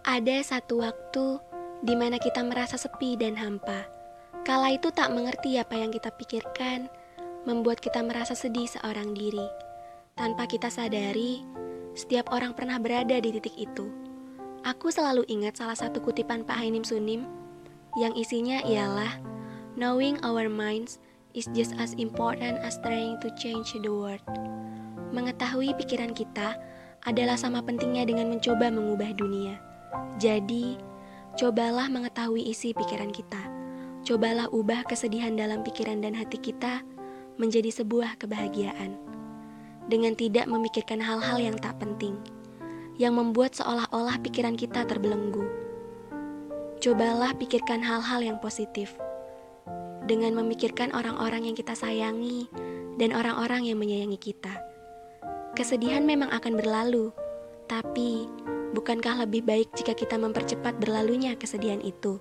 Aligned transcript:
Ada 0.00 0.40
satu 0.56 0.80
waktu 0.80 1.36
di 1.84 1.92
mana 1.92 2.16
kita 2.16 2.40
merasa 2.40 2.80
sepi 2.80 3.20
dan 3.20 3.36
hampa. 3.36 3.84
Kala 4.48 4.72
itu 4.72 4.88
tak 4.88 5.12
mengerti 5.12 5.60
apa 5.60 5.76
yang 5.76 5.92
kita 5.92 6.08
pikirkan, 6.16 6.88
membuat 7.44 7.84
kita 7.84 8.00
merasa 8.00 8.32
sedih 8.32 8.64
seorang 8.64 9.12
diri. 9.12 9.44
Tanpa 10.16 10.48
kita 10.48 10.72
sadari, 10.72 11.44
setiap 11.92 12.32
orang 12.32 12.56
pernah 12.56 12.80
berada 12.80 13.20
di 13.20 13.28
titik 13.28 13.52
itu. 13.60 13.92
Aku 14.64 14.88
selalu 14.88 15.28
ingat 15.28 15.60
salah 15.60 15.76
satu 15.76 16.00
kutipan 16.00 16.48
Pak 16.48 16.56
Hainim 16.56 16.84
Sunim 16.84 17.28
yang 18.00 18.16
isinya 18.16 18.64
ialah 18.64 19.20
Knowing 19.76 20.16
our 20.24 20.48
minds 20.48 20.96
is 21.36 21.44
just 21.52 21.76
as 21.76 21.92
important 22.00 22.56
as 22.64 22.80
trying 22.80 23.20
to 23.20 23.28
change 23.36 23.76
the 23.76 23.92
world. 23.92 24.24
Mengetahui 25.12 25.76
pikiran 25.76 26.16
kita 26.16 26.56
adalah 27.04 27.36
sama 27.36 27.60
pentingnya 27.60 28.08
dengan 28.08 28.32
mencoba 28.32 28.72
mengubah 28.72 29.12
dunia. 29.12 29.69
Jadi, 30.20 30.76
cobalah 31.38 31.88
mengetahui 31.88 32.46
isi 32.50 32.76
pikiran 32.76 33.10
kita. 33.10 33.40
Cobalah 34.04 34.48
ubah 34.50 34.84
kesedihan 34.88 35.36
dalam 35.36 35.60
pikiran 35.60 36.00
dan 36.00 36.16
hati 36.16 36.40
kita 36.40 36.84
menjadi 37.36 37.72
sebuah 37.72 38.20
kebahagiaan. 38.20 38.96
Dengan 39.88 40.12
tidak 40.14 40.46
memikirkan 40.46 41.00
hal-hal 41.00 41.40
yang 41.40 41.56
tak 41.56 41.76
penting, 41.80 42.16
yang 43.00 43.16
membuat 43.16 43.56
seolah-olah 43.56 44.20
pikiran 44.20 44.54
kita 44.54 44.84
terbelenggu. 44.84 45.44
Cobalah 46.80 47.36
pikirkan 47.36 47.84
hal-hal 47.84 48.20
yang 48.24 48.38
positif. 48.40 48.96
Dengan 50.04 50.36
memikirkan 50.36 50.92
orang-orang 50.96 51.48
yang 51.48 51.56
kita 51.56 51.76
sayangi 51.76 52.48
dan 52.96 53.16
orang-orang 53.16 53.68
yang 53.68 53.76
menyayangi 53.80 54.16
kita. 54.16 54.52
Kesedihan 55.56 56.04
memang 56.04 56.32
akan 56.32 56.56
berlalu, 56.56 57.12
tapi 57.68 58.28
bukankah 58.80 59.28
lebih 59.28 59.44
baik 59.44 59.76
jika 59.76 59.92
kita 59.92 60.16
mempercepat 60.16 60.80
berlalunya 60.80 61.36
kesedihan 61.36 61.84
itu? 61.84 62.16